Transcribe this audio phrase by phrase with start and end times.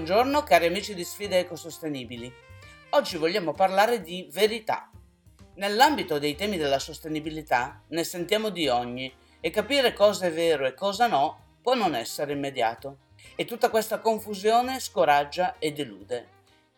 [0.00, 2.32] Buongiorno cari amici di Sfide Ecosostenibili.
[2.92, 4.90] Oggi vogliamo parlare di verità.
[5.56, 10.72] Nell'ambito dei temi della sostenibilità ne sentiamo di ogni e capire cosa è vero e
[10.72, 13.08] cosa no può non essere immediato.
[13.36, 16.28] E tutta questa confusione scoraggia e delude.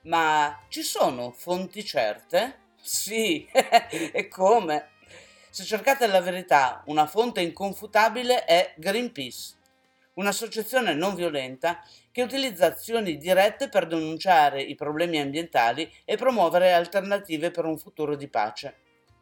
[0.02, 2.72] Ma ci sono fonti certe?
[2.80, 4.88] Sì, e come?
[5.48, 9.60] Se cercate la verità, una fonte inconfutabile è Greenpeace
[10.14, 17.50] un'associazione non violenta che utilizza azioni dirette per denunciare i problemi ambientali e promuovere alternative
[17.50, 18.76] per un futuro di pace.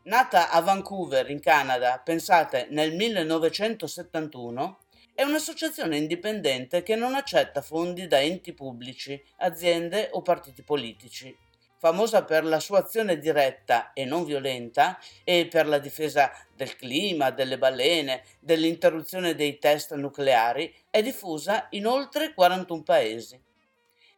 [0.04, 4.78] Nata a Vancouver, in Canada, pensate nel 1971,
[5.14, 11.36] è un'associazione indipendente che non accetta fondi da enti pubblici, aziende o partiti politici
[11.80, 17.30] famosa per la sua azione diretta e non violenta e per la difesa del clima,
[17.30, 23.42] delle balene, dell'interruzione dei test nucleari, è diffusa in oltre 41 paesi.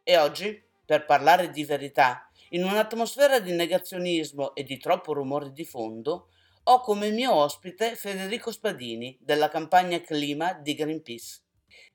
[0.03, 5.65] E oggi, per parlare di verità, in un'atmosfera di negazionismo e di troppo rumore di
[5.65, 6.31] fondo,
[6.65, 11.43] ho come mio ospite Federico Spadini della campagna clima di Greenpeace.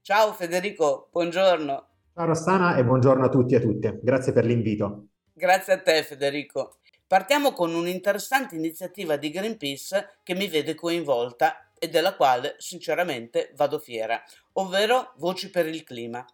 [0.01, 1.87] Ciao Federico, buongiorno.
[2.13, 3.99] Ciao Rossana e buongiorno a tutti e a tutte.
[4.01, 5.07] Grazie per l'invito.
[5.37, 6.77] Grazie a te Federico.
[7.05, 13.77] Partiamo con un'interessante iniziativa di Greenpeace che mi vede coinvolta e della quale sinceramente vado
[13.77, 14.19] fiera,
[14.53, 16.25] ovvero Voci per il Clima.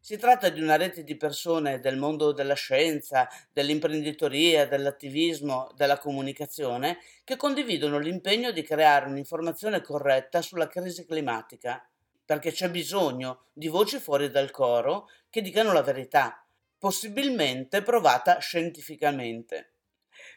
[0.00, 6.96] Si tratta di una rete di persone del mondo della scienza, dell'imprenditoria, dell'attivismo, della comunicazione
[7.24, 11.86] che condividono l'impegno di creare un'informazione corretta sulla crisi climatica,
[12.24, 16.40] perché c'è bisogno di voci fuori dal coro che dicano la verità
[16.78, 19.74] possibilmente provata scientificamente.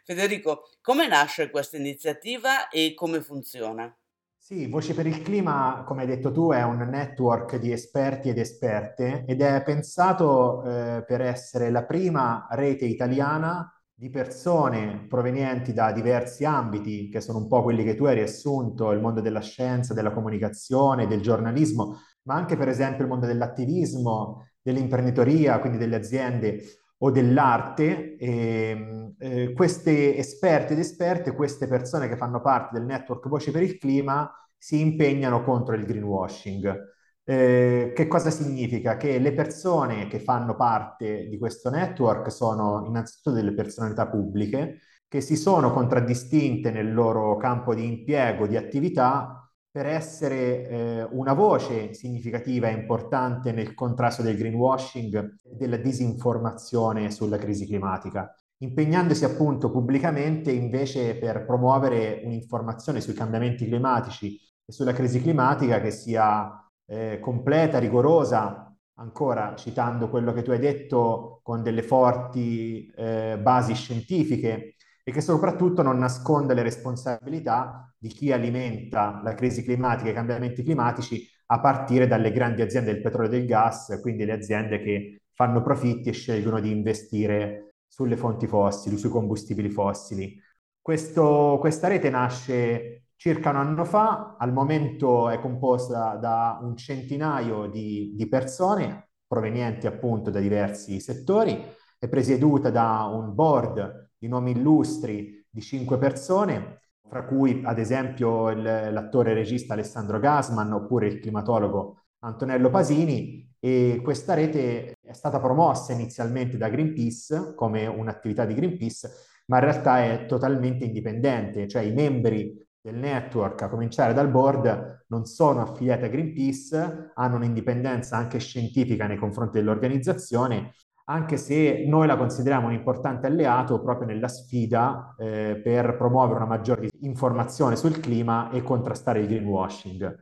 [0.03, 3.93] Federico, come nasce questa iniziativa e come funziona?
[4.41, 8.39] Sì, Voci per il Clima, come hai detto tu, è un network di esperti ed
[8.39, 15.91] esperte ed è pensato eh, per essere la prima rete italiana di persone provenienti da
[15.91, 19.93] diversi ambiti, che sono un po' quelli che tu hai riassunto, il mondo della scienza,
[19.93, 26.61] della comunicazione, del giornalismo, ma anche per esempio il mondo dell'attivismo, dell'imprenditoria, quindi delle aziende
[26.99, 32.85] o dell'arte, e, ehm, eh, queste esperte ed esperte, queste persone che fanno parte del
[32.85, 36.97] network Voci per il Clima, si impegnano contro il greenwashing.
[37.23, 38.97] Eh, che cosa significa?
[38.97, 45.21] Che le persone che fanno parte di questo network sono innanzitutto delle personalità pubbliche che
[45.21, 49.38] si sono contraddistinte nel loro campo di impiego, di attività,
[49.71, 57.11] per essere eh, una voce significativa e importante nel contrasto del greenwashing e della disinformazione
[57.11, 64.93] sulla crisi climatica, impegnandosi appunto pubblicamente invece per promuovere un'informazione sui cambiamenti climatici e sulla
[64.93, 66.51] crisi climatica che sia
[66.87, 73.73] eh, completa, rigorosa, ancora citando quello che tu hai detto con delle forti eh, basi
[73.73, 80.11] scientifiche e che soprattutto non nasconde le responsabilità di chi alimenta la crisi climatica e
[80.11, 84.33] i cambiamenti climatici a partire dalle grandi aziende del petrolio e del gas, quindi le
[84.33, 90.39] aziende che fanno profitti e scelgono di investire sulle fonti fossili, sui combustibili fossili.
[90.81, 97.67] Questo, questa rete nasce circa un anno fa, al momento è composta da un centinaio
[97.67, 101.61] di, di persone provenienti appunto da diversi settori,
[101.99, 108.49] è presieduta da un board di nomi illustri di cinque persone, fra cui ad esempio
[108.51, 115.39] il, l'attore regista Alessandro Gasman oppure il climatologo Antonello Pasini e questa rete è stata
[115.39, 119.09] promossa inizialmente da Greenpeace come un'attività di Greenpeace,
[119.47, 125.05] ma in realtà è totalmente indipendente, cioè i membri del network, a cominciare dal board,
[125.07, 130.71] non sono affiliati a Greenpeace, hanno un'indipendenza anche scientifica nei confronti dell'organizzazione
[131.09, 136.45] anche se noi la consideriamo un importante alleato proprio nella sfida eh, per promuovere una
[136.45, 140.17] maggiore informazione sul clima e contrastare il greenwashing.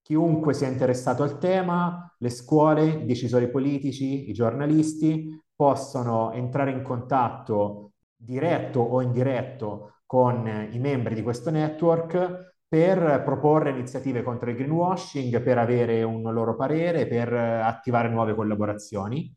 [0.00, 6.82] Chiunque sia interessato al tema, le scuole, i decisori politici, i giornalisti possono entrare in
[6.82, 14.56] contatto diretto o indiretto con i membri di questo network per proporre iniziative contro il
[14.56, 19.30] greenwashing, per avere un loro parere, per attivare nuove collaborazioni.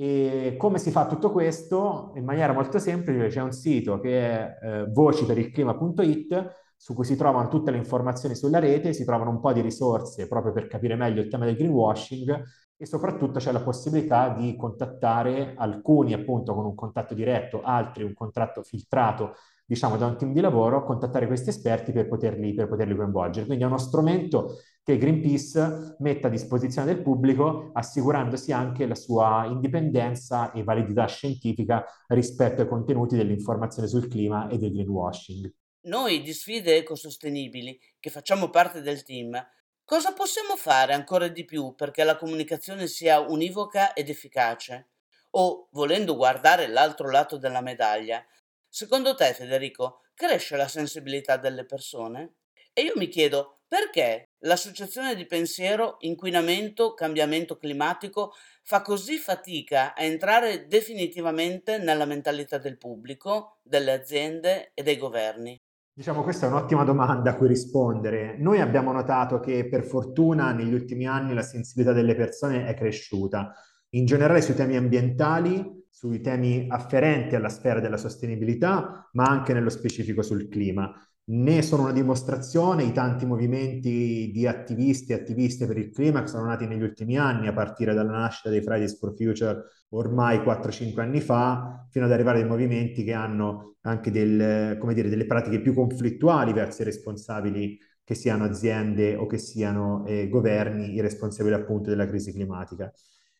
[0.00, 2.12] E come si fa tutto questo?
[2.14, 7.48] In maniera molto semplice, c'è un sito che è eh, vociperilclima.it su cui si trovano
[7.48, 11.20] tutte le informazioni sulla rete, si trovano un po' di risorse proprio per capire meglio
[11.20, 12.42] il tema del greenwashing
[12.76, 18.14] e soprattutto c'è la possibilità di contattare alcuni appunto con un contatto diretto, altri un
[18.14, 19.34] contratto filtrato
[19.66, 23.46] diciamo da un team di lavoro, contattare questi esperti per poterli, per poterli coinvolgere.
[23.46, 29.44] Quindi è uno strumento che Greenpeace metta a disposizione del pubblico, assicurandosi anche la sua
[29.44, 35.52] indipendenza e validità scientifica rispetto ai contenuti dell'informazione sul clima e del greenwashing.
[35.88, 39.38] Noi di Sfide Ecosostenibili, che facciamo parte del team,
[39.84, 44.92] cosa possiamo fare ancora di più perché la comunicazione sia univoca ed efficace?
[45.32, 48.24] O, volendo guardare l'altro lato della medaglia,
[48.66, 52.36] secondo te, Federico, cresce la sensibilità delle persone?
[52.72, 58.32] E io mi chiedo perché l'associazione di pensiero inquinamento cambiamento climatico
[58.62, 65.56] fa così fatica a entrare definitivamente nella mentalità del pubblico, delle aziende e dei governi.
[65.98, 68.36] Diciamo, questa è un'ottima domanda a cui rispondere.
[68.38, 73.52] Noi abbiamo notato che per fortuna negli ultimi anni la sensibilità delle persone è cresciuta,
[73.90, 79.70] in generale sui temi ambientali, sui temi afferenti alla sfera della sostenibilità, ma anche nello
[79.70, 80.92] specifico sul clima.
[81.30, 86.28] Ne sono una dimostrazione i tanti movimenti di attivisti e attiviste per il clima che
[86.28, 91.00] sono nati negli ultimi anni, a partire dalla nascita dei Fridays for Future ormai 4-5
[91.02, 95.74] anni fa, fino ad arrivare ai movimenti che hanno anche del, dire, delle pratiche più
[95.74, 101.90] conflittuali verso i responsabili, che siano aziende o che siano eh, governi, i responsabili appunto
[101.90, 102.90] della crisi climatica.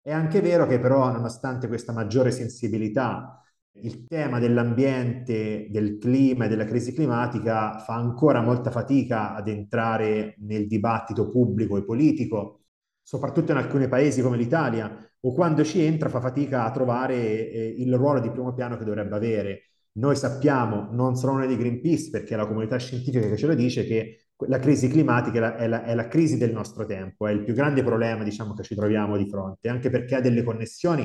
[0.03, 3.43] È anche vero che però, nonostante questa maggiore sensibilità
[3.81, 10.35] il tema dell'ambiente, del clima e della crisi climatica fa ancora molta fatica ad entrare
[10.39, 12.63] nel dibattito pubblico e politico,
[13.03, 17.15] soprattutto in alcuni paesi come l'Italia, o quando ci entra fa fatica a trovare
[17.51, 19.63] eh, il ruolo di primo piano che dovrebbe avere.
[19.93, 23.55] Noi sappiamo, non solo noi di Greenpeace, perché è la comunità scientifica che ce lo
[23.55, 27.27] dice, che la crisi climatica è la, è, la, è la, crisi del nostro tempo,
[27.27, 30.45] è il più grande problema diciamo, che ci troviamo di fronte, anche perché ha delle
[30.45, 31.05] connessioni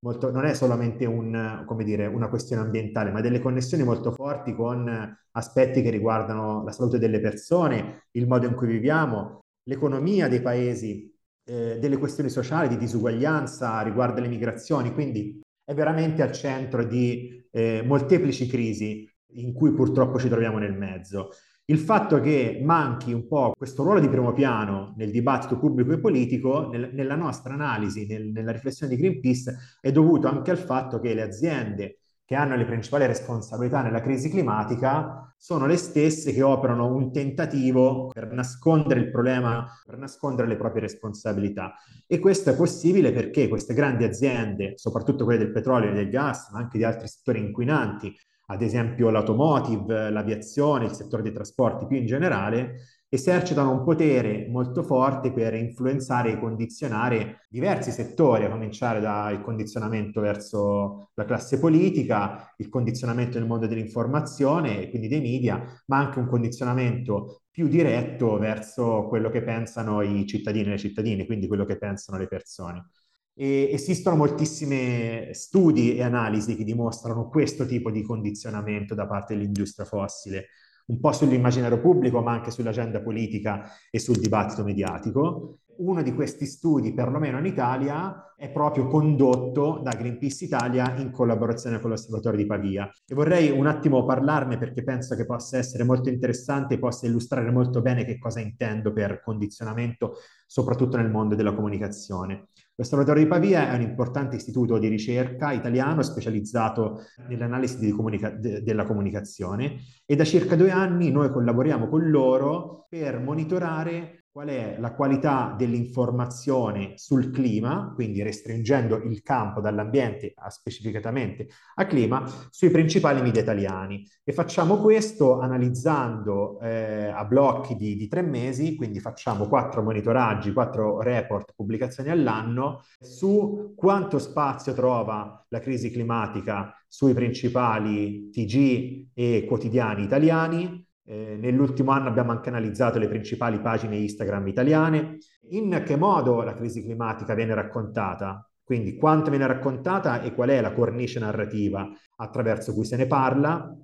[0.00, 5.16] molto, non è solamente un, dire, una questione ambientale, ma delle connessioni molto forti con
[5.32, 11.12] aspetti che riguardano la salute delle persone, il modo in cui viviamo, l'economia dei paesi,
[11.44, 17.46] eh, delle questioni sociali, di disuguaglianza, riguardo le migrazioni, quindi è veramente al centro di
[17.50, 21.30] eh, molteplici crisi in cui purtroppo ci troviamo nel mezzo.
[21.70, 26.00] Il fatto che manchi un po' questo ruolo di primo piano nel dibattito pubblico e
[26.00, 30.98] politico, nel, nella nostra analisi, nel, nella riflessione di Greenpeace, è dovuto anche al fatto
[30.98, 36.42] che le aziende che hanno le principali responsabilità nella crisi climatica sono le stesse che
[36.42, 41.74] operano un tentativo per nascondere il problema, per nascondere le proprie responsabilità.
[42.04, 46.50] E questo è possibile perché queste grandi aziende, soprattutto quelle del petrolio e del gas,
[46.50, 48.12] ma anche di altri settori inquinanti,
[48.50, 54.82] ad esempio l'automotive, l'aviazione, il settore dei trasporti più in generale, esercitano un potere molto
[54.82, 62.52] forte per influenzare e condizionare diversi settori, a cominciare dal condizionamento verso la classe politica,
[62.58, 68.36] il condizionamento nel mondo dell'informazione e quindi dei media, ma anche un condizionamento più diretto
[68.38, 72.90] verso quello che pensano i cittadini e le cittadine, quindi quello che pensano le persone.
[73.40, 79.86] E esistono moltissimi studi e analisi che dimostrano questo tipo di condizionamento da parte dell'industria
[79.86, 80.48] fossile,
[80.88, 86.46] un po' sull'immaginario pubblico, ma anche sull'agenda politica e sul dibattito mediatico uno di questi
[86.46, 92.46] studi, perlomeno in Italia, è proprio condotto da Greenpeace Italia in collaborazione con l'Osservatorio di
[92.46, 92.90] Pavia.
[93.06, 97.50] E vorrei un attimo parlarne perché penso che possa essere molto interessante e possa illustrare
[97.50, 100.16] molto bene che cosa intendo per condizionamento,
[100.46, 102.48] soprattutto nel mondo della comunicazione.
[102.80, 108.86] L'Osservatorio di Pavia è un importante istituto di ricerca italiano specializzato nell'analisi comunica- de- della
[108.86, 114.94] comunicazione e da circa due anni noi collaboriamo con loro per monitorare qual è la
[114.94, 123.20] qualità dell'informazione sul clima, quindi restringendo il campo dall'ambiente a specificatamente a clima, sui principali
[123.20, 124.02] media italiani.
[124.24, 130.54] E facciamo questo analizzando eh, a blocchi di, di, tre mesi, quindi facciamo quattro monitoraggi,
[130.54, 139.44] quattro report, pubblicazioni all'anno, su quanto spazio trova la crisi climatica sui principali TG e
[139.46, 145.18] quotidiani italiani, eh, nell'ultimo anno abbiamo anche analizzato le principali pagine Instagram italiane.
[145.50, 148.48] In che modo la crisi climatica viene raccontata?
[148.62, 153.76] Quindi quanto viene raccontata e qual è la cornice narrativa attraverso cui se ne parla?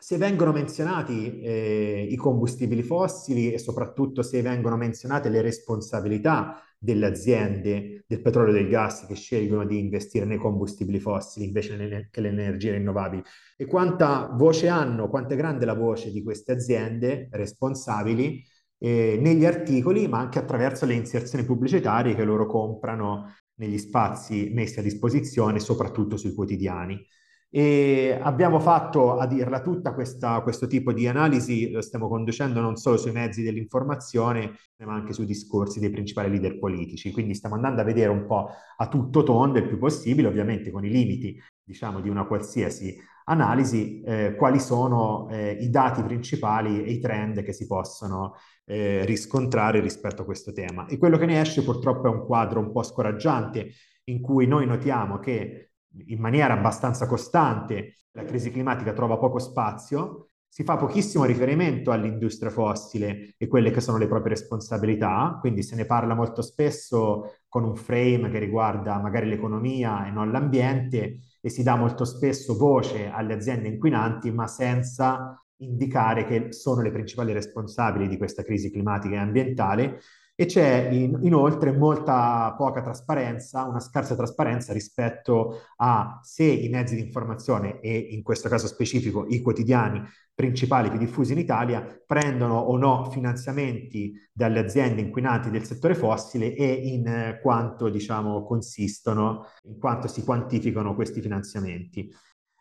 [0.00, 7.06] Se vengono menzionati eh, i combustibili fossili e soprattutto se vengono menzionate le responsabilità delle
[7.06, 12.20] aziende del petrolio e del gas che scelgono di investire nei combustibili fossili invece che
[12.20, 13.22] le energie rinnovabili
[13.56, 18.42] e quanta voce hanno, quanto è grande la voce di queste aziende responsabili
[18.78, 24.78] eh, negli articoli, ma anche attraverso le inserzioni pubblicitarie che loro comprano negli spazi messi
[24.78, 27.04] a disposizione, soprattutto sui quotidiani.
[27.50, 32.76] E abbiamo fatto, a dirla tutta, questa, questo tipo di analisi, lo stiamo conducendo non
[32.76, 34.52] solo sui mezzi dell'informazione,
[34.84, 37.10] ma anche sui discorsi dei principali leader politici.
[37.10, 40.84] Quindi stiamo andando a vedere un po' a tutto tondo il più possibile, ovviamente con
[40.84, 46.92] i limiti, diciamo, di una qualsiasi analisi, eh, quali sono eh, i dati principali e
[46.92, 50.86] i trend che si possono eh, riscontrare rispetto a questo tema.
[50.86, 53.70] E quello che ne esce purtroppo è un quadro un po' scoraggiante
[54.04, 55.70] in cui noi notiamo che
[56.06, 62.50] in maniera abbastanza costante la crisi climatica trova poco spazio, si fa pochissimo riferimento all'industria
[62.50, 67.64] fossile e quelle che sono le proprie responsabilità, quindi se ne parla molto spesso con
[67.64, 73.08] un frame che riguarda magari l'economia e non l'ambiente e si dà molto spesso voce
[73.08, 79.16] alle aziende inquinanti, ma senza indicare che sono le principali responsabili di questa crisi climatica
[79.16, 80.00] e ambientale
[80.40, 86.94] e c'è in, inoltre molta poca trasparenza, una scarsa trasparenza rispetto a se i mezzi
[86.94, 90.00] di informazione e in questo caso specifico i quotidiani
[90.32, 96.54] principali più diffusi in Italia prendono o no finanziamenti dalle aziende inquinanti del settore fossile
[96.54, 102.14] e in quanto diciamo consistono, in quanto si quantificano questi finanziamenti.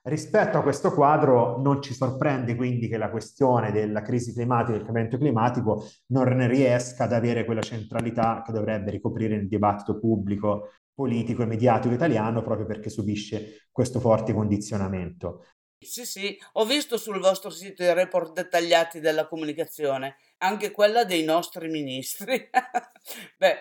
[0.08, 4.78] Rispetto a questo quadro non ci sorprende quindi che la questione della crisi climatica e
[4.78, 5.84] del cambiamento climatico
[6.14, 11.94] non riesca ad avere quella centralità che dovrebbe ricoprire nel dibattito pubblico, politico e mediatico
[11.94, 15.44] italiano proprio perché subisce questo forte condizionamento.
[15.80, 21.24] Sì, sì, ho visto sul vostro sito i report dettagliati della comunicazione, anche quella dei
[21.24, 22.50] nostri ministri.
[23.38, 23.58] Beh,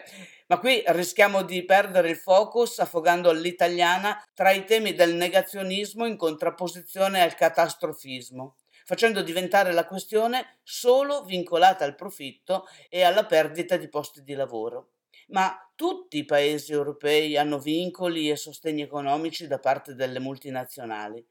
[0.47, 6.17] ma qui rischiamo di perdere il focus affogando l'italiana tra i temi del negazionismo in
[6.17, 8.57] contrapposizione al catastrofismo,
[8.87, 14.93] facendo diventare la questione solo vincolata al profitto e alla perdita di posti di lavoro.
[15.29, 21.25] Ma tutti i paesi europei hanno vincoli e sostegni economici da parte delle multinazionali.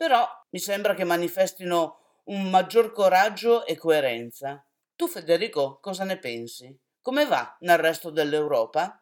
[0.00, 1.96] Però mi sembra che manifestino
[2.28, 4.64] un maggior coraggio e coerenza.
[4.96, 6.74] Tu Federico, cosa ne pensi?
[7.02, 8.98] Come va nel resto dell'Europa?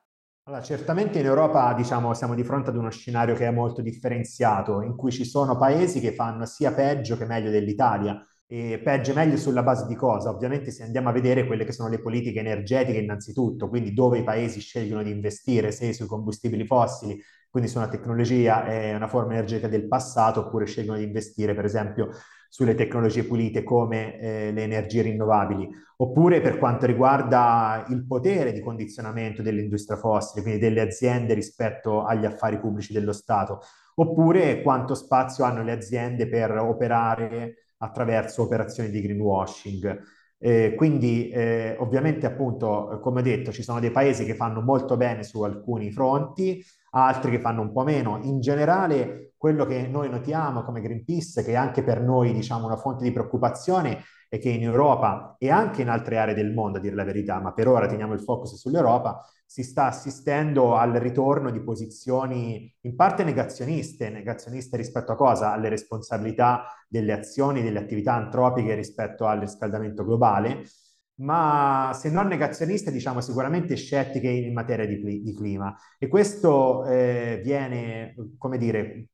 [0.49, 4.83] Allora, certamente in Europa diciamo, siamo di fronte ad uno scenario che è molto differenziato,
[4.83, 8.21] in cui ci sono paesi che fanno sia peggio che meglio dell'Italia.
[8.45, 10.31] E peggio e meglio sulla base di cosa?
[10.31, 14.25] Ovviamente se andiamo a vedere quelle che sono le politiche energetiche innanzitutto, quindi dove i
[14.25, 19.33] paesi scegliono di investire, se sui combustibili fossili, quindi su una tecnologia e una forma
[19.33, 22.11] energetica del passato, oppure scegliono di investire per esempio
[22.49, 28.61] sulle tecnologie pulite come eh, le energie rinnovabili, oppure per quanto riguarda il potere di
[28.61, 33.61] condizionamento dell'industria fossile, quindi delle aziende rispetto agli affari pubblici dello Stato,
[33.97, 40.03] oppure quanto spazio hanno le aziende per operare attraverso operazioni di greenwashing.
[40.41, 45.25] Eh, quindi eh, ovviamente appunto, come detto, ci sono dei paesi che fanno molto bene
[45.25, 46.65] su alcuni fronti,
[47.05, 48.19] altri che fanno un po' meno.
[48.23, 52.77] In generale, quello che noi notiamo come Greenpeace, che è anche per noi diciamo una
[52.77, 56.81] fonte di preoccupazione, è che in Europa e anche in altre aree del mondo, a
[56.81, 61.51] dire la verità, ma per ora teniamo il focus sull'Europa, si sta assistendo al ritorno
[61.51, 65.53] di posizioni in parte negazioniste, negazioniste rispetto a cosa?
[65.53, 70.65] Alle responsabilità delle azioni, delle attività antropiche rispetto al riscaldamento globale,
[71.19, 75.75] ma se non negazioniste, diciamo sicuramente scettiche in materia di, di clima.
[75.99, 79.09] E questo eh, viene, come dire,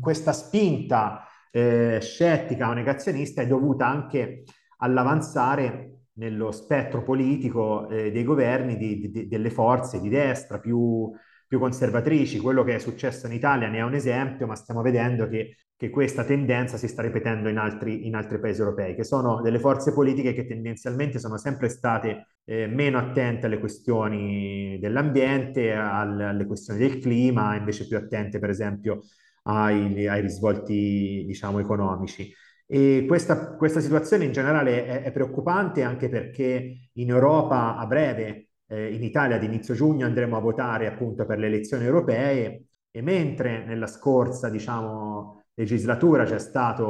[0.00, 4.44] questa spinta eh, scettica o negazionista è dovuta anche
[4.78, 11.10] all'avanzare nello spettro politico eh, dei governi di, di, delle forze di destra più,
[11.46, 12.40] più conservatrici.
[12.40, 15.90] Quello che è successo in Italia ne è un esempio, ma stiamo vedendo che che
[15.90, 19.92] questa tendenza si sta ripetendo in altri, in altri, paesi europei, che sono delle forze
[19.92, 26.78] politiche che tendenzialmente sono sempre state eh, meno attente alle questioni dell'ambiente, al, alle questioni
[26.80, 29.00] del clima, invece più attente per esempio
[29.42, 32.32] ai, ai risvolti diciamo, economici.
[32.66, 38.48] E questa, questa, situazione in generale è, è, preoccupante anche perché in Europa a breve,
[38.66, 43.02] eh, in Italia ad inizio giugno andremo a votare appunto per le elezioni europee e
[43.02, 46.84] mentre nella scorsa diciamo legislatura c'è stata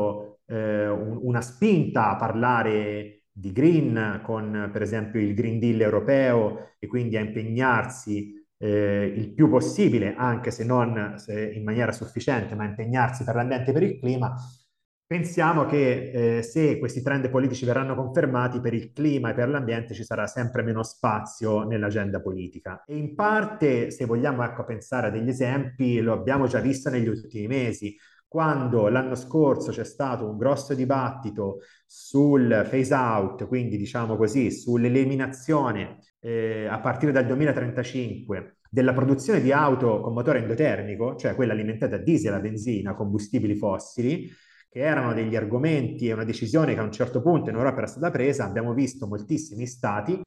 [0.46, 6.74] eh, un, una spinta a parlare di green con per esempio il Green Deal europeo
[6.78, 12.54] e quindi a impegnarsi eh, il più possibile, anche se non se in maniera sufficiente,
[12.54, 14.34] ma impegnarsi per l'ambiente e per il clima,
[15.06, 19.94] pensiamo che eh, se questi trend politici verranno confermati, per il clima e per l'ambiente
[19.94, 22.82] ci sarà sempre meno spazio nell'agenda politica.
[22.86, 27.08] E in parte, se vogliamo ecco, pensare a degli esempi, lo abbiamo già visto negli
[27.08, 27.94] ultimi mesi
[28.36, 36.00] quando l'anno scorso c'è stato un grosso dibattito sul phase out, quindi diciamo così, sull'eliminazione
[36.20, 41.96] eh, a partire dal 2035 della produzione di auto con motore endotermico, cioè quella alimentata
[41.96, 44.30] a diesel, a benzina, combustibili fossili,
[44.68, 47.86] che erano degli argomenti e una decisione che a un certo punto in Europa era
[47.86, 50.20] stata presa, abbiamo visto moltissimi stati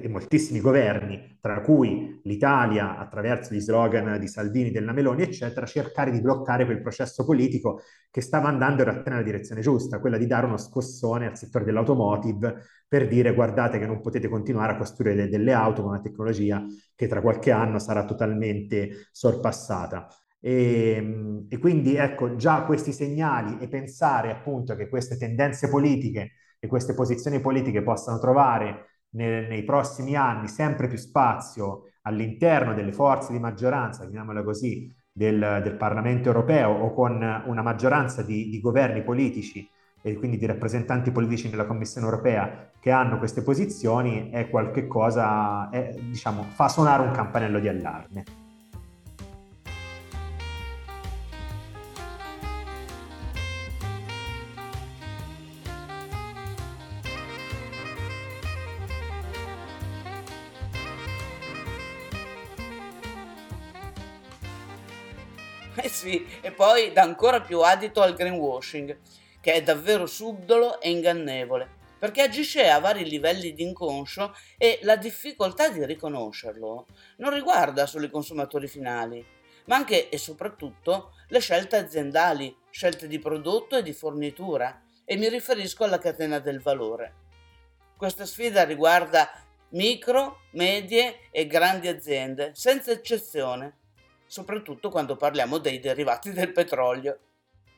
[0.00, 6.10] e moltissimi governi, tra cui l'Italia, attraverso gli slogan di Salvini, della Meloni, eccetera, cercare
[6.10, 7.80] di bloccare quel processo politico
[8.10, 11.64] che stava andando in realtà nella direzione giusta, quella di dare uno scossone al settore
[11.64, 16.00] dell'automotive per dire guardate che non potete continuare a costruire de- delle auto con una
[16.00, 20.08] tecnologia che tra qualche anno sarà totalmente sorpassata.
[20.42, 26.66] E, e quindi ecco già questi segnali e pensare appunto che queste tendenze politiche e
[26.66, 33.32] queste posizioni politiche possano trovare nei, nei prossimi anni sempre più spazio all'interno delle forze
[33.32, 37.12] di maggioranza, chiamiamola così, del, del Parlamento europeo o con
[37.46, 39.68] una maggioranza di, di, governi politici
[40.02, 45.68] e quindi di rappresentanti politici nella Commissione europea che hanno queste posizioni è qualche cosa,
[45.68, 48.24] è, diciamo, fa suonare un campanello di allarme.
[66.00, 68.98] Sì, e poi dà ancora più adito al greenwashing,
[69.38, 74.96] che è davvero subdolo e ingannevole, perché agisce a vari livelli di inconscio e la
[74.96, 76.86] difficoltà di riconoscerlo
[77.18, 79.22] non riguarda solo i consumatori finali,
[79.66, 85.28] ma anche e soprattutto le scelte aziendali, scelte di prodotto e di fornitura, e mi
[85.28, 87.14] riferisco alla catena del valore.
[87.94, 89.30] Questa sfida riguarda
[89.70, 93.79] micro, medie e grandi aziende, senza eccezione,
[94.30, 97.18] soprattutto quando parliamo dei derivati del petrolio.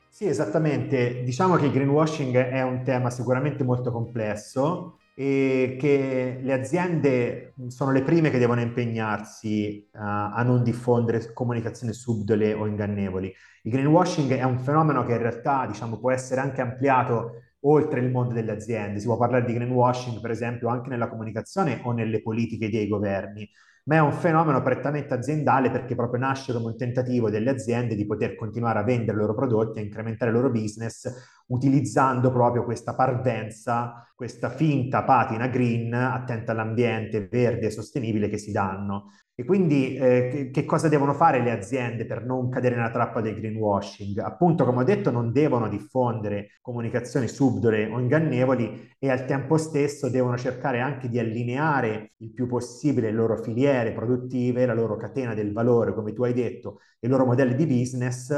[0.07, 1.23] Sì, esattamente.
[1.23, 7.91] Diciamo che il greenwashing è un tema sicuramente molto complesso e che le aziende sono
[7.91, 13.33] le prime che devono impegnarsi uh, a non diffondere comunicazioni subdole o ingannevoli.
[13.63, 18.11] Il greenwashing è un fenomeno che in realtà diciamo, può essere anche ampliato oltre il
[18.11, 18.99] mondo delle aziende.
[18.99, 23.49] Si può parlare di greenwashing, per esempio, anche nella comunicazione o nelle politiche dei governi
[23.85, 28.05] ma è un fenomeno prettamente aziendale perché proprio nasce come un tentativo delle aziende di
[28.05, 31.11] poter continuare a vendere i loro prodotti, a incrementare il loro business
[31.47, 38.51] utilizzando proprio questa parvenza, questa finta patina green attenta all'ambiente, verde e sostenibile che si
[38.51, 39.11] danno.
[39.35, 43.33] E quindi eh, che, cosa devono fare le aziende per non cadere nella trappola del
[43.33, 44.19] greenwashing?
[44.19, 50.07] Appunto, come ho detto, non devono diffondere comunicazioni subdole o ingannevoli e al tempo stesso
[50.09, 55.33] devono cercare anche di allineare il più possibile le loro filiere produttive, la loro catena
[55.33, 58.31] del valore, come tu hai detto, i loro modelli di business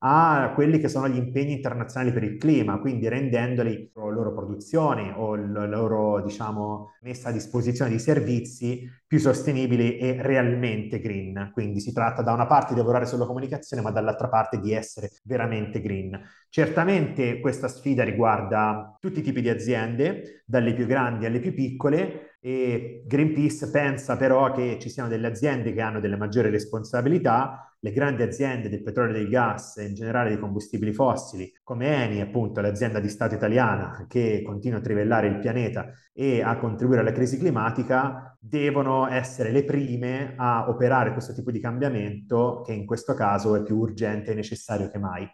[0.00, 5.12] a quelli che sono gli impegni internazionali per il clima, quindi rendendoli la loro produzione
[5.16, 11.50] o la loro diciamo, messa a disposizione di servizi più sostenibili e realmente green.
[11.52, 15.10] Quindi si tratta da una parte di lavorare sulla comunicazione, ma dall'altra parte di essere
[15.24, 16.20] veramente green.
[16.48, 22.27] Certamente questa sfida riguarda tutti i tipi di aziende, dalle più grandi alle più piccole,
[22.40, 27.92] e Greenpeace pensa però che ci siano delle aziende che hanno delle maggiori responsabilità le
[27.92, 32.20] grandi aziende del petrolio e del gas e in generale dei combustibili fossili, come Eni,
[32.20, 37.12] appunto l'azienda di Stato italiana che continua a trivellare il pianeta e a contribuire alla
[37.12, 43.14] crisi climatica, devono essere le prime a operare questo tipo di cambiamento che in questo
[43.14, 45.28] caso è più urgente e necessario che mai.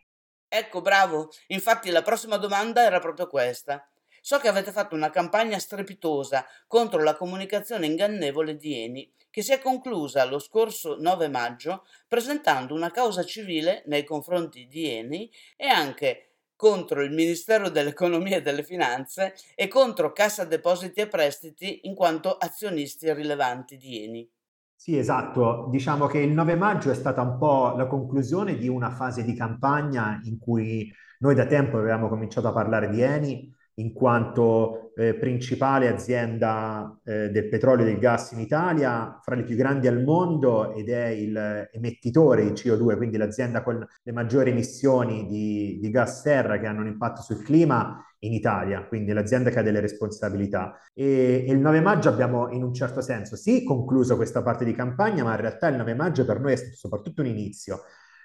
[0.46, 1.30] Ecco, bravo.
[1.48, 3.82] Infatti la prossima domanda era proprio questa.
[4.26, 9.52] So che avete fatto una campagna strepitosa contro la comunicazione ingannevole di Eni che si
[9.52, 15.66] è conclusa lo scorso 9 maggio presentando una causa civile nei confronti di Eni e
[15.66, 21.94] anche contro il Ministero dell'Economia e delle Finanze e contro Cassa Depositi e Prestiti in
[21.94, 24.30] quanto azionisti rilevanti di Eni.
[24.74, 25.68] Sì, esatto.
[25.70, 29.34] Diciamo che il 9 maggio è stata un po' la conclusione di una fase di
[29.34, 35.14] campagna in cui noi da tempo avevamo cominciato a parlare di Eni in quanto eh,
[35.14, 40.02] principale azienda eh, del petrolio e del gas in Italia, fra le più grandi al
[40.02, 45.90] mondo ed è il emettitore di CO2, quindi l'azienda con le maggiori emissioni di, di
[45.90, 49.80] gas serra che hanno un impatto sul clima in Italia, quindi l'azienda che ha delle
[49.80, 50.78] responsabilità.
[50.94, 54.74] E, e, il 9 maggio abbiamo in un certo senso sì concluso questa parte di
[54.74, 57.80] campagna, ma in realtà il 9 maggio per noi è stato soprattutto un inizio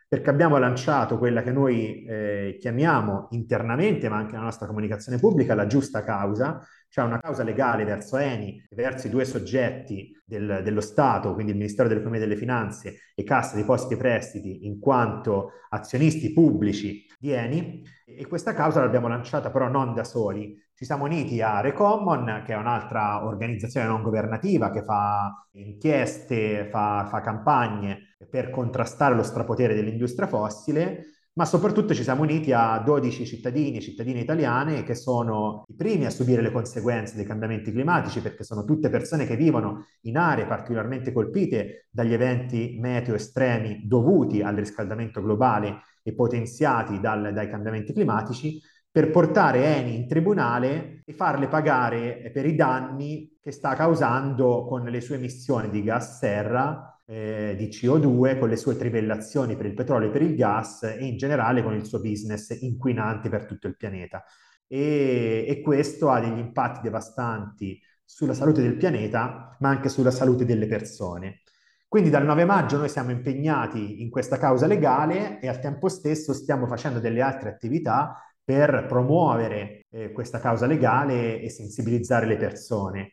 [0.09, 5.53] perché abbiamo lanciato quella che noi eh, chiamiamo internamente, ma anche nella nostra comunicazione pubblica,
[5.53, 10.81] la giusta causa, cioè una causa legale verso Eni, verso i due soggetti del, dello
[10.81, 14.79] Stato, quindi il Ministero dell'Economia e delle Finanze e Cassa dei Posti e Prestiti, in
[14.79, 17.83] quanto azionisti pubblici di Eni.
[18.03, 22.53] E questa causa l'abbiamo lanciata però non da soli, ci siamo uniti a Recommon, che
[22.53, 27.98] è un'altra organizzazione non governativa che fa inchieste, fa, fa campagne
[28.29, 31.05] per contrastare lo strapotere dell'industria fossile
[31.39, 36.05] ma soprattutto ci siamo uniti a 12 cittadini e cittadine italiane che sono i primi
[36.05, 40.47] a subire le conseguenze dei cambiamenti climatici perché sono tutte persone che vivono in aree
[40.47, 47.93] particolarmente colpite dagli eventi meteo estremi dovuti al riscaldamento globale e potenziati dal, dai cambiamenti
[47.93, 48.59] climatici,
[48.91, 54.83] per portare Eni in tribunale e farle pagare per i danni che sta causando con
[54.83, 59.73] le sue emissioni di gas serra eh, di CO2 con le sue trivellazioni per il
[59.73, 63.67] petrolio e per il gas e in generale con il suo business inquinante per tutto
[63.67, 64.23] il pianeta.
[64.67, 70.45] E, e questo ha degli impatti devastanti sulla salute del pianeta, ma anche sulla salute
[70.45, 71.41] delle persone.
[71.87, 76.33] Quindi dal 9 maggio noi siamo impegnati in questa causa legale e al tempo stesso
[76.33, 83.11] stiamo facendo delle altre attività per promuovere eh, questa causa legale e sensibilizzare le persone.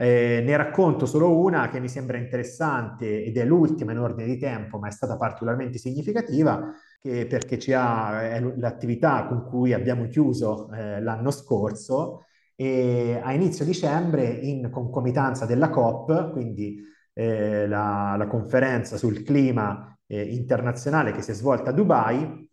[0.00, 4.38] Eh, ne racconto solo una che mi sembra interessante ed è l'ultima in ordine di
[4.38, 10.70] tempo, ma è stata particolarmente significativa perché ci ha, è l'attività con cui abbiamo chiuso
[10.72, 16.80] eh, l'anno scorso e a inizio dicembre in concomitanza della COP, quindi
[17.12, 22.47] eh, la, la, conferenza sul clima eh, internazionale che si è svolta a Dubai,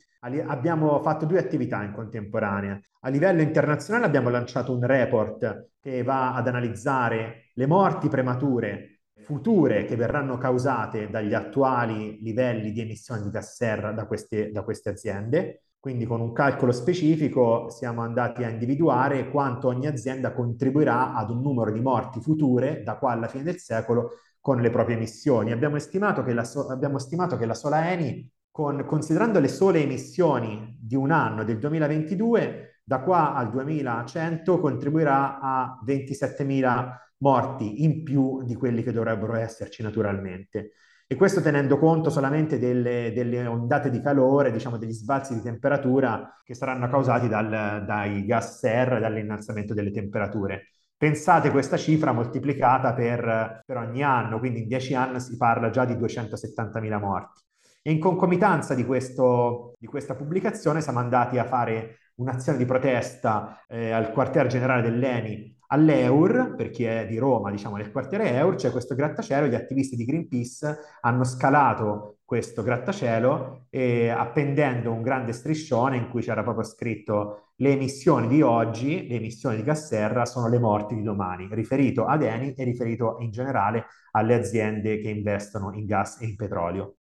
[0.45, 2.79] abbiamo fatto due attività in contemporanea.
[3.01, 9.85] A livello internazionale abbiamo lanciato un report che va ad analizzare le morti premature future
[9.85, 14.89] che verranno causate dagli attuali livelli di emissioni di gas serra da queste, da queste
[14.89, 15.61] aziende.
[15.79, 21.41] Quindi con un calcolo specifico siamo andati a individuare quanto ogni azienda contribuirà ad un
[21.41, 25.51] numero di morti future da qua alla fine del secolo con le proprie emissioni.
[25.51, 31.11] Abbiamo so- abbiamo stimato che la sola Eni con, considerando le sole emissioni di un
[31.11, 38.81] anno, del 2022, da qua al 2100 contribuirà a 27.000 morti in più di quelli
[38.81, 40.71] che dovrebbero esserci naturalmente.
[41.05, 46.33] E questo tenendo conto solamente delle, delle ondate di calore, diciamo degli sbalzi di temperatura
[46.41, 50.69] che saranno causati dal, dai gas serra e dall'innalzamento delle temperature.
[50.95, 55.83] Pensate questa cifra moltiplicata per, per ogni anno, quindi in 10 anni si parla già
[55.83, 57.43] di 270.000 morti.
[57.87, 63.63] E in concomitanza di, questo, di questa pubblicazione siamo andati a fare un'azione di protesta
[63.67, 68.55] eh, al quartier generale dell'ENI all'EUR, per chi è di Roma, diciamo nel quartiere EUR,
[68.55, 75.31] c'è questo grattacielo, gli attivisti di Greenpeace hanno scalato questo grattacielo e appendendo un grande
[75.31, 80.25] striscione in cui c'era proprio scritto le emissioni di oggi, le emissioni di gas serra
[80.25, 85.09] sono le morti di domani, riferito ad Eni e riferito in generale alle aziende che
[85.09, 86.95] investono in gas e in petrolio.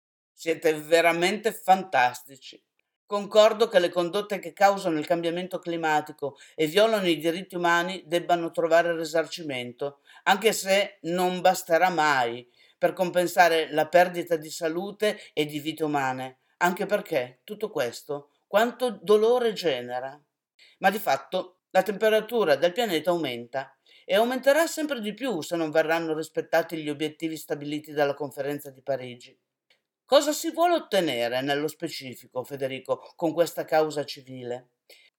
[0.41, 2.59] Siete veramente fantastici.
[3.05, 8.51] Concordo che le condotte che causano il cambiamento climatico e violano i diritti umani debbano
[8.51, 15.61] trovare risarcimento, anche se non basterà mai per compensare la perdita di salute e di
[15.61, 20.19] vite umane, anche perché tutto questo quanto dolore genera.
[20.79, 23.77] Ma di fatto la temperatura del pianeta aumenta
[24.07, 28.81] e aumenterà sempre di più se non verranno rispettati gli obiettivi stabiliti dalla conferenza di
[28.81, 29.39] Parigi.
[30.11, 34.71] Cosa si vuole ottenere nello specifico, Federico, con questa causa civile?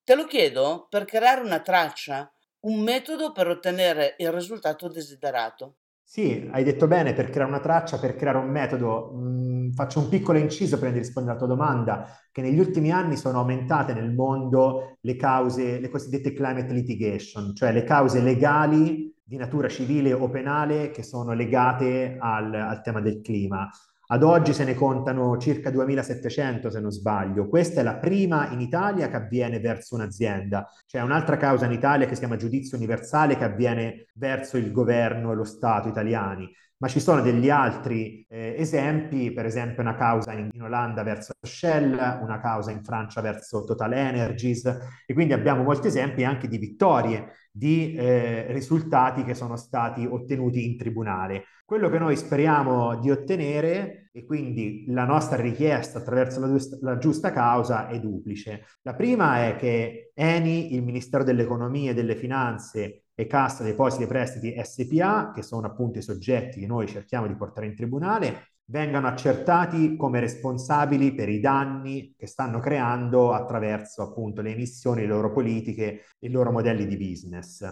[0.04, 2.30] Te lo chiedo per creare una traccia,
[2.66, 5.78] un metodo per ottenere il risultato desiderato.
[6.04, 9.14] Sì, hai detto bene, per creare una traccia, per creare un metodo.
[9.16, 13.16] Mm, faccio un piccolo inciso prima di rispondere alla tua domanda, che negli ultimi anni
[13.16, 19.38] sono aumentate nel mondo le cause, le cosiddette climate litigation, cioè le cause legali di
[19.38, 23.70] natura civile o penale che sono legate al, al tema del clima.
[24.12, 27.48] Ad oggi se ne contano circa 2700 se non sbaglio.
[27.48, 30.68] Questa è la prima in Italia che avviene verso un'azienda.
[30.86, 35.32] C'è un'altra causa in Italia che si chiama giudizio universale che avviene verso il governo
[35.32, 40.34] e lo Stato italiani ma ci sono degli altri eh, esempi, per esempio una causa
[40.34, 44.66] in, in, Olanda verso Shell, una causa in Francia verso Total Energies
[45.06, 50.66] e quindi abbiamo molti esempi anche di vittorie, di eh, risultati che sono stati ottenuti
[50.66, 51.44] in tribunale.
[51.64, 56.98] Quello che noi speriamo di ottenere e quindi la nostra richiesta attraverso la giusta, la
[56.98, 58.66] giusta causa è duplice.
[58.82, 64.08] La prima è che Eni, il Ministero dell'Economia e delle Finanze e Cassa Depositi e
[64.08, 69.08] Prestiti SPA, che sono appunto i soggetti che noi cerchiamo di portare in tribunale, vengano
[69.08, 75.32] accertati come responsabili per i danni che stanno creando attraverso appunto le emissioni, le loro
[75.32, 77.64] politiche, i loro modelli di business.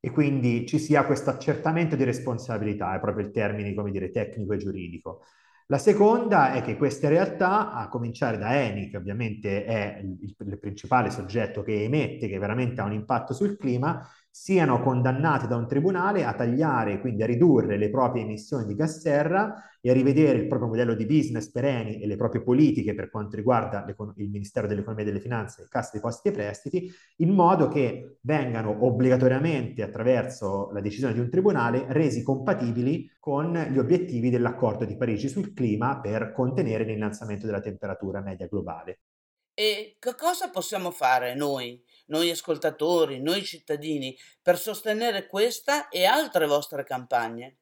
[0.00, 4.52] E quindi ci sia questo accertamento di responsabilità, è proprio il termine, come dire, tecnico
[4.52, 5.22] e giuridico.
[5.70, 10.58] La seconda è che queste realtà, a cominciare da Eni, che ovviamente è il, il,
[10.58, 14.02] principale soggetto che emette, che veramente ha un impatto sul clima,
[14.40, 19.00] siano condannate da un tribunale a tagliare, quindi a ridurre le proprie emissioni di gas
[19.00, 22.94] serra e a rivedere il proprio modello di business per Eni e le proprie politiche
[22.94, 23.84] per quanto riguarda
[24.16, 28.86] il Ministero dell'Economia e delle Finanze, il Cassa Depositi e Prestiti, in modo che vengano
[28.86, 35.28] obbligatoriamente, attraverso la decisione di un tribunale, resi compatibili con gli obiettivi dell'accordo di Parigi
[35.28, 39.00] sul clima per contenere l'innalzamento della temperatura media globale.
[39.52, 46.46] E che cosa possiamo fare noi, noi ascoltatori, noi cittadini, per sostenere questa e altre
[46.46, 47.58] vostre campagne?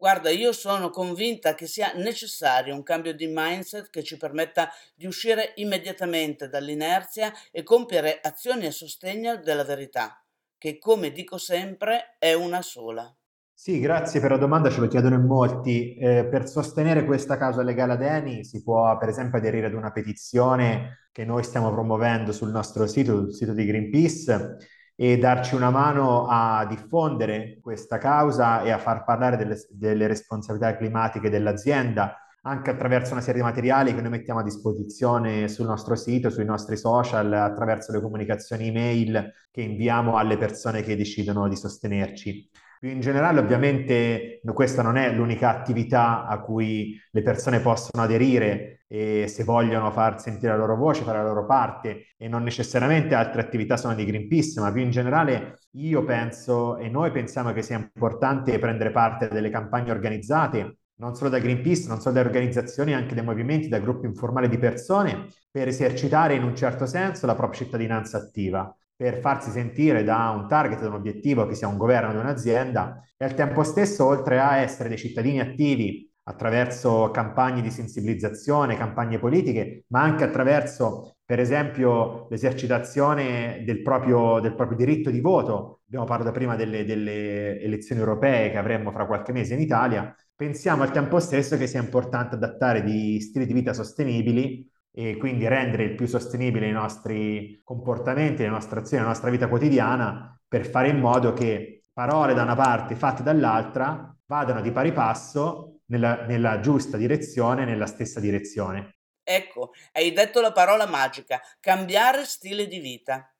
[0.00, 5.04] Guarda, io sono convinta che sia necessario un cambio di mindset che ci permetta di
[5.04, 10.24] uscire immediatamente dall'inerzia e compiere azioni a sostegno della verità,
[10.56, 13.14] che come dico sempre è una sola.
[13.62, 15.94] Sì, grazie per la domanda, ce lo chiedono in molti.
[15.94, 19.92] Eh, per sostenere questa causa legale ad Eni si può per esempio aderire ad una
[19.92, 24.56] petizione che noi stiamo promuovendo sul nostro sito, sul sito di Greenpeace
[24.96, 30.74] e darci una mano a diffondere questa causa e a far parlare delle, delle responsabilità
[30.78, 35.94] climatiche dell'azienda anche attraverso una serie di materiali che noi mettiamo a disposizione sul nostro
[35.94, 41.56] sito, sui nostri social, attraverso le comunicazioni email che inviamo alle persone che decidono di
[41.56, 42.49] sostenerci.
[42.80, 48.84] Più in generale, ovviamente, questa non è l'unica attività a cui le persone possono aderire
[48.88, 53.14] e se vogliono far sentire la loro voce, fare la loro parte e non necessariamente
[53.14, 57.60] altre attività sono di Greenpeace, ma più in generale io penso e noi pensiamo che
[57.60, 62.94] sia importante prendere parte delle campagne organizzate non solo da Greenpeace, non solo da organizzazioni,
[62.94, 67.34] anche dai movimenti, da gruppi informali di persone, per esercitare in un certo senso la
[67.34, 71.78] propria cittadinanza attiva per farsi sentire da un target, da un obiettivo che sia un
[71.78, 77.62] governo di un'azienda e al tempo stesso, oltre a essere dei cittadini attivi attraverso campagne
[77.62, 85.08] di sensibilizzazione, campagne politiche, ma anche attraverso, per esempio, l'esercitazione del proprio, del proprio diritto
[85.08, 85.80] di voto.
[85.86, 90.14] Abbiamo parlato prima delle, delle elezioni europee che avremmo fra qualche mese in Italia.
[90.36, 95.46] Pensiamo al tempo stesso che sia importante adattare di stili di vita sostenibili e quindi
[95.46, 100.88] rendere più sostenibile i nostri comportamenti, le nostre azioni, la nostra vita quotidiana per fare
[100.88, 106.60] in modo che parole da una parte, fatte dall'altra, vadano di pari passo nella, nella
[106.60, 108.96] giusta direzione, nella stessa direzione.
[109.22, 113.32] Ecco, hai detto la parola magica, cambiare stile di vita.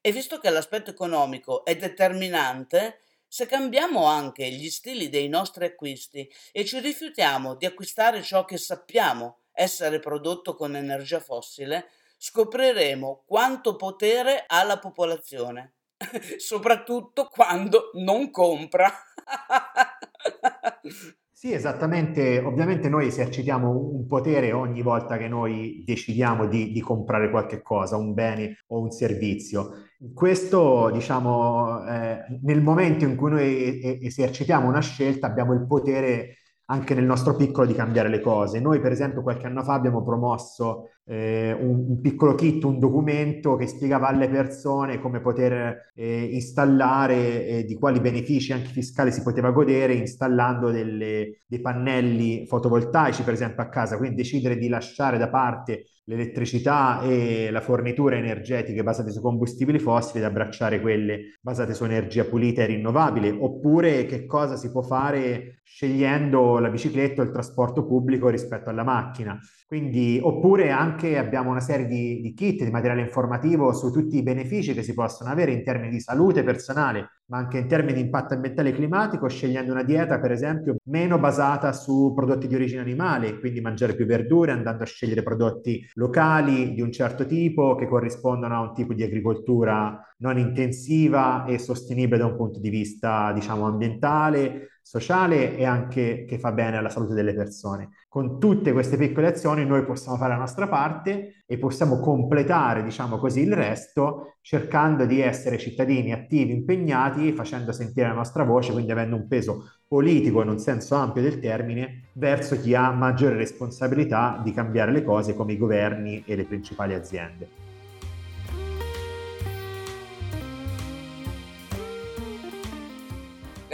[0.00, 6.30] E visto che l'aspetto economico è determinante, se cambiamo anche gli stili dei nostri acquisti
[6.52, 11.86] e ci rifiutiamo di acquistare ciò che sappiamo essere prodotto con energia fossile,
[12.18, 15.74] scopriremo quanto potere ha la popolazione,
[16.36, 18.92] soprattutto quando non compra.
[21.38, 22.38] Sì, esattamente.
[22.38, 27.98] Ovviamente noi esercitiamo un potere ogni volta che noi decidiamo di, di, comprare qualche cosa,
[27.98, 29.84] un bene o un servizio.
[30.14, 36.94] Questo, diciamo, eh, nel momento in cui noi esercitiamo una scelta, abbiamo il potere anche
[36.94, 38.60] nel nostro piccolo di cambiare le cose.
[38.60, 43.54] Noi, per esempio, qualche anno fa abbiamo promosso eh, un, un, piccolo kit, un documento
[43.54, 49.12] che spiegava alle persone come poter eh, installare e eh, di quali benefici anche fiscali
[49.12, 53.96] si poteva godere installando delle, dei pannelli fotovoltaici, per esempio, a casa.
[53.96, 60.20] Quindi decidere di lasciare da parte l'elettricità e la fornitura energetiche basate su combustibili fossili
[60.20, 65.60] ed abbracciare quelle basate su energia pulita e rinnovabile, oppure che cosa si può fare
[65.64, 69.38] scegliendo la bicicletta o il trasporto pubblico rispetto alla macchina.
[69.66, 74.22] Quindi, oppure anche abbiamo una serie di, di kit, di materiale informativo su tutti i
[74.22, 78.00] benefici che si possono avere in termini di salute personale, ma anche in termini di
[78.00, 82.80] impatto ambientale e climatico, scegliendo una dieta, per esempio, meno basata su prodotti di origine
[82.80, 87.86] animale, quindi mangiare più verdure, andando a scegliere prodotti locali di un certo tipo che
[87.86, 93.32] corrispondono a un tipo di agricoltura non intensiva e sostenibile da un punto di vista,
[93.32, 97.88] diciamo, ambientale, sociale e anche che fa bene alla salute delle persone.
[98.08, 103.18] Con tutte queste piccole azioni noi possiamo fare la nostra parte e possiamo completare, diciamo
[103.18, 108.92] così, il resto cercando di essere cittadini attivi, impegnati, facendo sentire la nostra voce, quindi
[108.92, 114.40] avendo un peso politico in un senso ampio del termine verso chi ha maggiore responsabilità
[114.44, 117.65] di cambiare le cose come i governi e le principali aziende.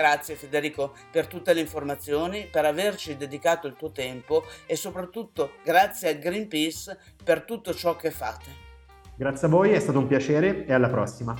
[0.03, 6.09] Grazie Federico per tutte le informazioni, per averci dedicato il tuo tempo e soprattutto grazie
[6.09, 8.51] a Greenpeace per tutto ciò che fate.
[9.15, 11.37] Grazie a voi, è stato un piacere e alla prossima.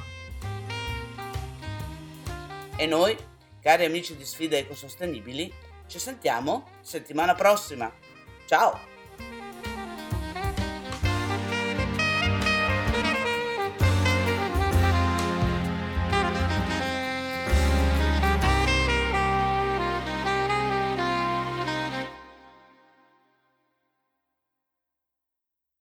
[2.77, 3.17] E noi,
[3.61, 5.53] cari amici di Sfide Ecosostenibili,
[5.89, 7.93] ci sentiamo settimana prossima.
[8.47, 8.92] Ciao!